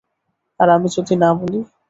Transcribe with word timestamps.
আর 0.59 0.67
আমি 0.75 0.87
যদি 0.95 1.15
না 1.23 1.29
বলি? 1.39 1.59